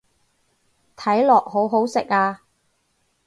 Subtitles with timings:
[0.97, 2.41] 睇落好好食啊